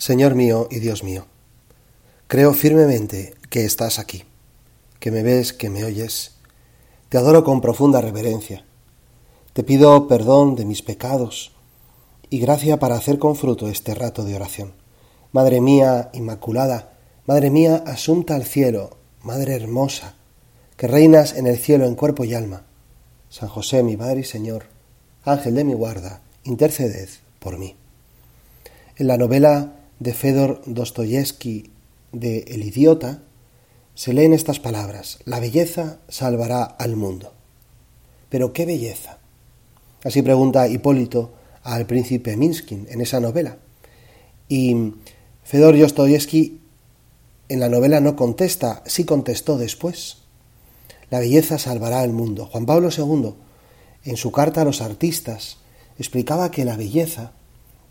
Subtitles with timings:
[0.00, 1.26] Señor mío y Dios mío,
[2.26, 4.24] creo firmemente que estás aquí,
[4.98, 6.36] que me ves, que me oyes.
[7.10, 8.64] Te adoro con profunda reverencia.
[9.52, 11.52] Te pido perdón de mis pecados
[12.30, 14.72] y gracia para hacer con fruto este rato de oración.
[15.32, 16.94] Madre mía Inmaculada,
[17.26, 20.14] Madre mía asunta al cielo, Madre hermosa,
[20.78, 22.64] que reinas en el cielo en cuerpo y alma.
[23.28, 24.64] San José, mi Padre y Señor,
[25.26, 27.76] Ángel de mi guarda, interceded por mí.
[28.96, 31.70] En la novela de Fedor Dostoyevsky
[32.10, 33.22] de El idiota,
[33.94, 37.34] se leen estas palabras, la belleza salvará al mundo.
[38.30, 39.18] Pero ¿qué belleza?
[40.02, 43.58] Así pregunta Hipólito al príncipe Minskin en esa novela.
[44.48, 44.94] Y
[45.44, 46.60] Fedor Dostoyevsky
[47.50, 50.18] en la novela no contesta, sí contestó después.
[51.10, 52.46] La belleza salvará al mundo.
[52.46, 53.34] Juan Pablo II,
[54.04, 55.58] en su carta a los artistas,
[55.98, 57.32] explicaba que la belleza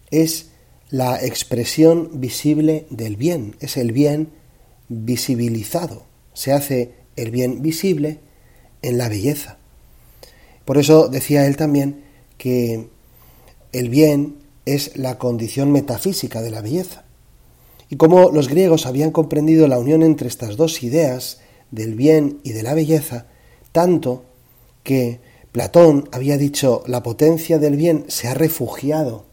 [0.10, 0.50] es
[0.90, 4.30] la expresión visible del bien, es el bien
[4.88, 6.04] visibilizado.
[6.34, 8.20] Se hace el bien visible
[8.82, 9.58] en la belleza.
[10.66, 12.04] Por eso decía él también
[12.38, 12.90] que
[13.72, 17.04] el bien es la condición metafísica de la belleza.
[17.90, 21.40] Y como los griegos habían comprendido la unión entre estas dos ideas,
[21.72, 23.28] del bien y de la belleza,
[23.72, 24.26] tanto
[24.84, 25.20] que
[25.52, 29.26] Platón había dicho la potencia del bien se ha refugiado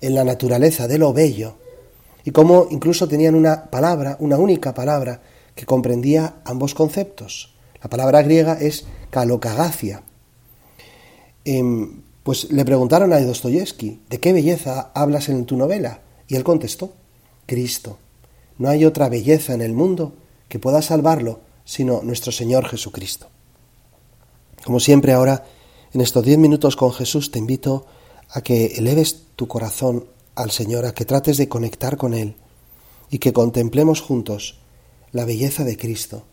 [0.00, 1.56] en la naturaleza de lo bello,
[2.24, 5.22] y como incluso tenían una palabra, una única palabra,
[5.54, 7.54] que comprendía ambos conceptos.
[7.82, 10.02] La palabra griega es kalokagacia.
[11.44, 16.02] Em, pues le preguntaron a Dostoyevsky, ¿de qué belleza hablas en tu novela?
[16.28, 16.92] Y él contestó,
[17.46, 17.98] Cristo.
[18.58, 20.14] No hay otra belleza en el mundo
[20.48, 21.40] que pueda salvarlo
[21.70, 23.28] sino nuestro Señor Jesucristo.
[24.64, 25.44] Como siempre ahora,
[25.92, 27.99] en estos diez minutos con Jesús, te invito a
[28.42, 32.36] que eleves tu corazón al Señor, a que trates de conectar con Él
[33.10, 34.60] y que contemplemos juntos
[35.12, 36.24] la belleza de Cristo,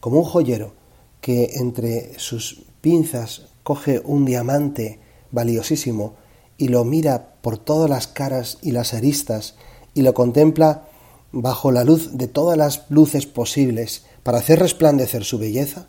[0.00, 0.72] como un joyero
[1.20, 4.98] que entre sus pinzas coge un diamante
[5.30, 6.14] valiosísimo
[6.56, 9.54] y lo mira por todas las caras y las aristas
[9.94, 10.88] y lo contempla
[11.32, 15.86] bajo la luz de todas las luces posibles para hacer resplandecer su belleza,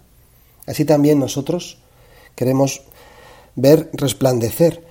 [0.66, 1.80] así también nosotros
[2.36, 2.82] queremos
[3.56, 4.84] ver resplandecer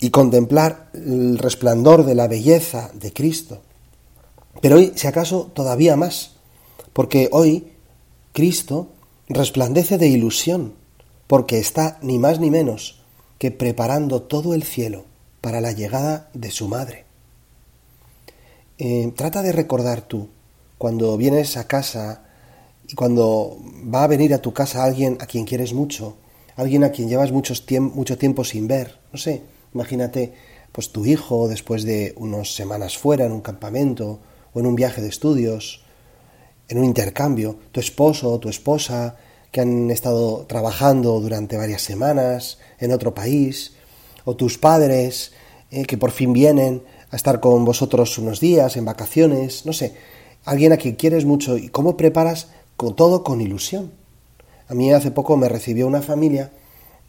[0.00, 3.62] y contemplar el resplandor de la belleza de Cristo.
[4.60, 6.32] Pero hoy, si acaso, todavía más,
[6.92, 7.72] porque hoy
[8.32, 8.88] Cristo
[9.28, 10.74] resplandece de ilusión,
[11.26, 13.02] porque está ni más ni menos
[13.38, 15.04] que preparando todo el cielo
[15.40, 17.04] para la llegada de su madre.
[18.78, 20.28] Eh, trata de recordar tú,
[20.76, 22.22] cuando vienes a casa
[22.86, 23.58] y cuando
[23.92, 26.16] va a venir a tu casa alguien a quien quieres mucho,
[26.56, 29.42] alguien a quien llevas mucho tiempo sin ver, no sé,
[29.74, 30.32] imagínate
[30.72, 34.20] pues tu hijo después de unas semanas fuera en un campamento
[34.52, 35.82] o en un viaje de estudios,
[36.68, 39.16] en un intercambio, tu esposo o tu esposa
[39.50, 43.72] que han estado trabajando durante varias semanas en otro país,
[44.24, 45.32] o tus padres
[45.70, 49.94] eh, que por fin vienen a estar con vosotros unos días en vacaciones, no sé,
[50.44, 53.92] alguien a quien quieres mucho y cómo preparas con todo con ilusión.
[54.68, 56.50] A mí hace poco me recibió una familia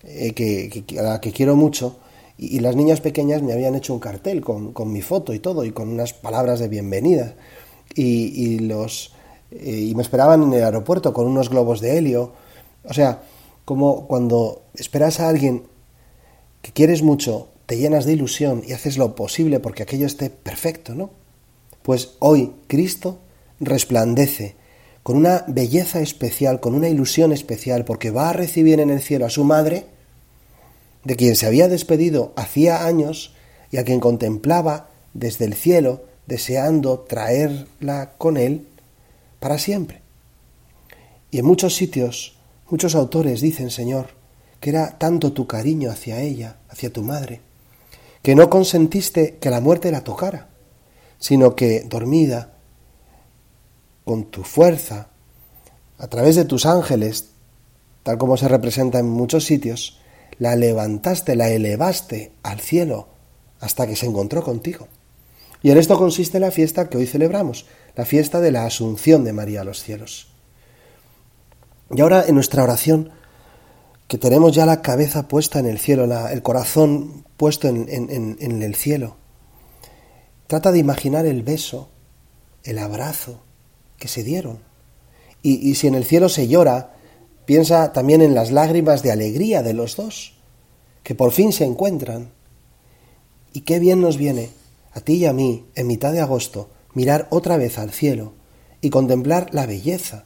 [0.03, 1.98] eh, que, a la que quiero mucho
[2.39, 5.72] y, las niñas pequeñas me habían hecho un cartel con, mi foto y todo y
[5.72, 7.35] con unas palabras de bienvenida
[7.94, 9.13] y, los
[9.51, 12.31] eh, y me esperaban en el aeropuerto con unos globos de helio.
[12.85, 13.23] O sea,
[13.66, 15.63] como cuando esperas a alguien
[16.61, 20.95] que quieres mucho te llenas de ilusión y haces lo posible porque aquello esté perfecto,
[20.95, 21.11] ¿no?
[21.83, 23.19] Pues hoy Cristo
[23.59, 24.56] resplandece
[25.03, 29.25] con una belleza especial, con una ilusión especial, porque va a recibir en el cielo
[29.25, 29.85] a su madre,
[31.04, 33.34] de quien se había despedido hacía años
[33.72, 38.68] y a quien contemplaba desde el cielo, deseando traerla con él
[39.40, 40.01] para siempre.
[41.31, 42.38] Y en muchos sitios,
[42.69, 44.07] muchos autores dicen, Señor,
[44.60, 47.42] que era tanto tu cariño hacia ella, hacia tu madre,
[48.22, 50.50] que no consentiste que la muerte la tocara,
[51.19, 52.54] sino que, dormida,
[54.04, 55.10] con tu fuerza,
[55.98, 57.30] a través de tus ángeles,
[58.04, 60.00] tal como se representa en muchos sitios,
[60.39, 63.09] la levantaste, la elevaste al cielo
[63.59, 64.88] hasta que se encontró contigo.
[65.62, 67.65] Y en esto consiste la fiesta que hoy celebramos,
[67.95, 70.30] la fiesta de la Asunción de María a los cielos.
[71.91, 73.12] Y ahora en nuestra oración,
[74.07, 79.18] que tenemos ya la cabeza puesta en el cielo, el corazón puesto en, el cielo,
[80.47, 81.89] trata de imaginar el beso,
[82.63, 83.42] el abrazo
[83.97, 84.59] que se dieron.
[85.42, 86.94] Y, y si en el cielo se llora,
[87.50, 90.34] piensa también en las lágrimas de alegría de los dos,
[91.01, 92.30] que por fin se encuentran.
[93.54, 94.51] Y qué bien nos viene
[94.92, 98.34] a ti y a mí, en mitad de agosto, mirar otra vez al cielo
[98.81, 100.25] y contemplar la belleza,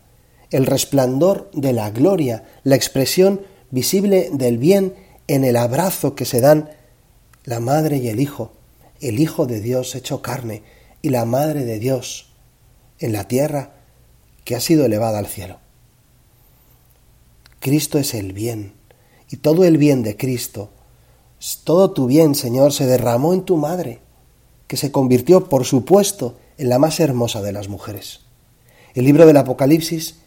[0.52, 3.40] el resplandor de la gloria, la expresión
[3.72, 4.94] visible del bien
[5.28, 6.72] en el abrazo que se dan
[7.46, 8.52] la madre y el hijo,
[9.00, 10.64] el Hijo de Dios hecho carne
[11.02, 12.34] y la Madre de Dios
[13.00, 13.76] en la tierra
[14.44, 15.63] que ha sido elevada al cielo.
[17.64, 18.74] Cristo es el bien,
[19.30, 20.72] y todo el bien de Cristo,
[21.64, 24.02] todo tu bien, Señor, se derramó en tu madre,
[24.68, 28.20] que se convirtió, por supuesto, en la más hermosa de las mujeres.
[28.96, 30.18] El libro del Apocalipsis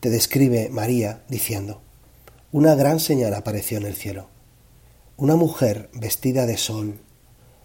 [0.00, 1.82] te describe María diciendo,
[2.52, 4.30] una gran señal apareció en el cielo,
[5.18, 7.02] una mujer vestida de sol,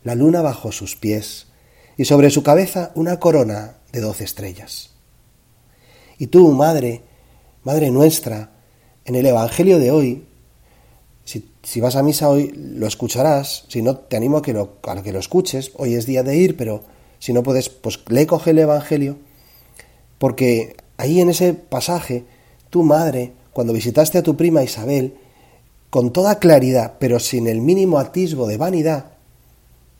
[0.03, 1.47] la luna bajo sus pies,
[1.95, 4.95] y sobre su cabeza una corona de doce estrellas.
[6.17, 7.03] Y tú, Madre,
[7.63, 8.54] Madre nuestra,
[9.05, 10.25] en el Evangelio de hoy,
[11.23, 15.01] si, vas a misa hoy lo escucharás, si no te animo a que, lo, a
[15.01, 16.83] que lo escuches, hoy es día de ir, pero
[17.19, 19.17] si no puedes, pues lee, coge el Evangelio,
[20.17, 22.25] porque ahí en ese pasaje,
[22.69, 25.15] tu madre, cuando visitaste a tu prima Isabel,
[25.89, 29.13] con toda claridad, pero sin el mínimo atisbo de vanidad,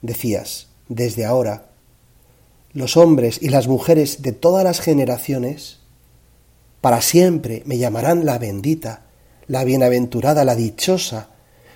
[0.02, 1.70] decías, desde ahora,
[2.74, 5.80] los hombres y las mujeres de todas las generaciones,
[6.86, 9.08] para siempre me llamarán la bendita,
[9.48, 11.30] la bienaventurada, la dichosa,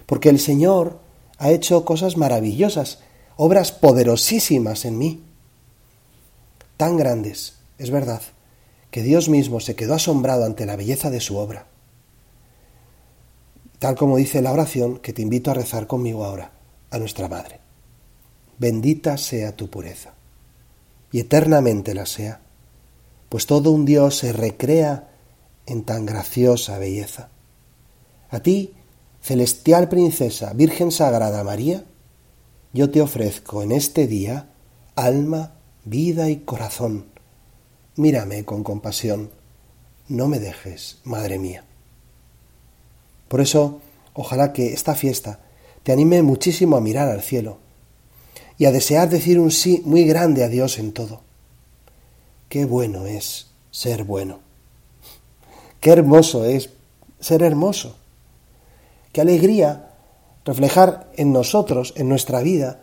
[0.05, 0.99] porque el Señor
[1.39, 2.99] ha hecho cosas maravillosas,
[3.35, 5.23] obras poderosísimas en mí,
[6.77, 8.21] tan grandes, es verdad,
[8.91, 11.65] que Dios mismo se quedó asombrado ante la belleza de su obra.
[13.79, 16.51] Tal como dice la oración que te invito a rezar conmigo ahora,
[16.91, 17.59] a nuestra Madre.
[18.59, 20.13] Bendita sea tu pureza,
[21.11, 22.41] y eternamente la sea,
[23.29, 25.09] pues todo un Dios se recrea
[25.65, 27.29] en tan graciosa belleza.
[28.29, 28.73] A ti,
[29.21, 31.85] celestial princesa, Virgen Sagrada María,
[32.73, 34.49] yo te ofrezco en este día
[34.95, 35.53] alma,
[35.85, 37.05] vida y corazón.
[37.95, 39.29] Mírame con compasión,
[40.07, 41.63] no me dejes, Madre mía.
[43.27, 43.81] Por eso,
[44.13, 45.39] ojalá que esta fiesta
[45.83, 47.59] te anime muchísimo a mirar al cielo,
[48.57, 51.21] y a desear decir un sí muy grande a Dios en todo.
[52.49, 54.39] Qué bueno es ser bueno.
[55.79, 56.71] Qué hermoso es
[57.19, 57.95] ser hermoso.
[59.13, 59.91] Qué alegría
[60.45, 62.79] reflejar en nosotros, en nuestra vida,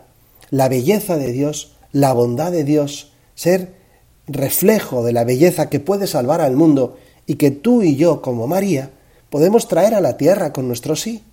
[0.49, 3.73] la belleza de Dios, la bondad de Dios, ser
[4.25, 8.47] reflejo de la belleza que puede salvar al mundo y que tú y yo, como
[8.47, 8.91] María,
[9.29, 11.23] podemos traer a la tierra con nuestro sí.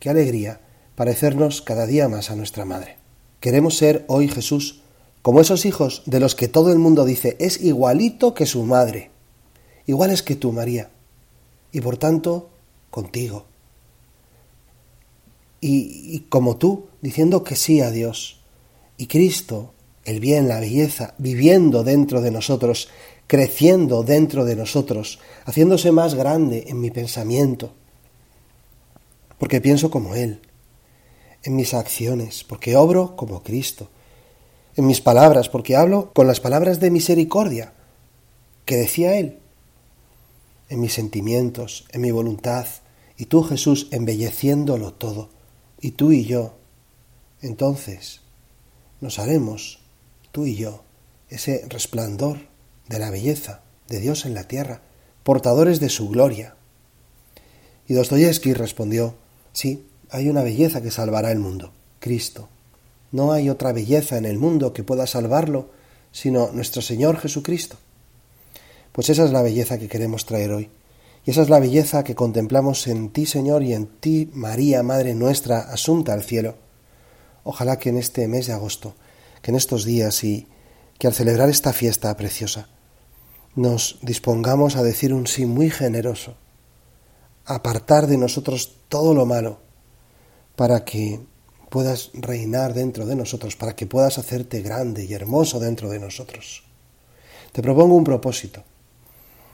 [0.00, 0.60] Qué alegría
[0.96, 2.96] parecernos cada día más a nuestra Madre.
[3.38, 4.83] Queremos ser hoy Jesús
[5.24, 9.10] como esos hijos de los que todo el mundo dice es igualito que su madre,
[9.86, 10.90] iguales que tú, María,
[11.72, 12.50] y por tanto
[12.90, 13.46] contigo.
[15.62, 18.42] Y, y como tú, diciendo que sí a Dios.
[18.98, 19.72] Y Cristo,
[20.04, 22.90] el bien, la belleza, viviendo dentro de nosotros,
[23.26, 27.72] creciendo dentro de nosotros, haciéndose más grande en mi pensamiento,
[29.38, 30.42] porque pienso como Él,
[31.44, 33.88] en mis acciones, porque obro como Cristo,
[34.76, 37.72] en mis palabras, porque hablo con las palabras de misericordia
[38.64, 39.38] que decía Él,
[40.68, 42.66] en mis sentimientos, en mi voluntad,
[43.16, 45.28] y tú Jesús embelleciéndolo todo,
[45.80, 46.54] y tú y yo,
[47.42, 48.22] entonces
[49.00, 49.80] nos haremos,
[50.32, 50.82] tú y yo,
[51.28, 52.38] ese resplandor
[52.88, 54.80] de la belleza de Dios en la tierra,
[55.22, 56.56] portadores de su gloria.
[57.86, 59.14] Y Dostoyevsky respondió,
[59.52, 62.48] sí, hay una belleza que salvará el mundo, Cristo.
[63.14, 65.70] No hay otra belleza en el mundo que pueda salvarlo
[66.10, 67.76] sino nuestro Señor Jesucristo.
[68.90, 70.68] Pues esa es la belleza que queremos traer hoy.
[71.24, 75.14] Y esa es la belleza que contemplamos en ti, Señor, y en ti, María, Madre
[75.14, 76.56] nuestra, asunta al cielo.
[77.44, 78.96] Ojalá que en este mes de agosto,
[79.42, 80.48] que en estos días y
[80.98, 82.66] que al celebrar esta fiesta preciosa,
[83.54, 86.34] nos dispongamos a decir un sí muy generoso,
[87.44, 89.60] apartar de nosotros todo lo malo,
[90.56, 91.20] para que
[91.74, 96.62] puedas reinar dentro de nosotros, para que puedas hacerte grande y hermoso dentro de nosotros.
[97.50, 98.62] Te propongo un propósito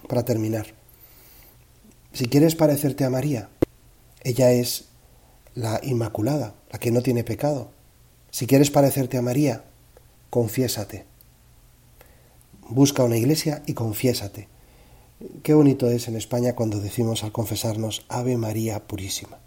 [0.07, 0.67] para terminar.
[2.13, 3.49] Si quieres parecerte a María,
[4.23, 4.85] ella es
[5.55, 7.71] la Inmaculada, la que no tiene pecado.
[8.31, 9.65] Si quieres parecerte a María,
[10.29, 11.07] confiésate.
[12.69, 14.49] Busca una iglesia y confiésate.
[15.43, 19.39] Qué bonito es en España cuando decimos al confesarnos Ave María Purísima.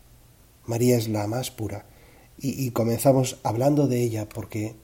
[0.66, 1.86] María es la más pura.
[2.38, 4.76] Y, comenzamos hablando de ella porque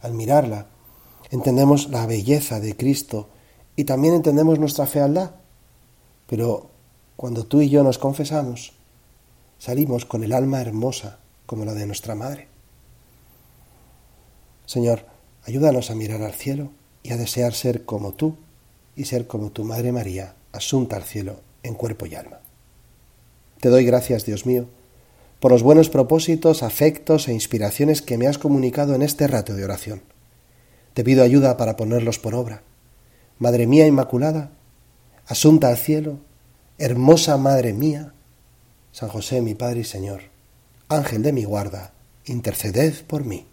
[0.00, 0.68] al mirarla
[1.30, 3.28] entendemos la belleza de Cristo
[3.74, 5.32] y también entendemos nuestra fealdad.
[6.28, 6.70] Pero
[7.16, 8.74] cuando tú y yo nos confesamos,
[9.58, 12.48] salimos con el alma hermosa como la de nuestra Madre.
[14.66, 15.06] Señor,
[15.44, 16.70] ayúdanos a mirar al cielo
[17.02, 18.36] y a desear ser como tú
[18.96, 22.40] y ser como tu Madre María, asunta al cielo en cuerpo y alma.
[23.60, 24.66] Te doy gracias, Dios mío,
[25.44, 29.62] por los buenos propósitos, afectos e inspiraciones que me has comunicado en este rato de
[29.62, 30.00] oración.
[30.94, 32.62] Te pido ayuda para ponerlos por obra.
[33.38, 34.52] Madre mía Inmaculada,
[35.26, 36.16] asunta al cielo,
[36.78, 38.14] hermosa Madre mía,
[38.90, 40.22] San José mi Padre y Señor,
[40.88, 41.92] Ángel de mi guarda,
[42.24, 43.46] interceded por mí.